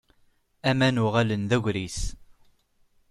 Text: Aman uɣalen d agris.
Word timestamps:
Aman 0.69 1.01
uɣalen 1.05 1.43
d 1.49 1.51
agris. 1.57 1.99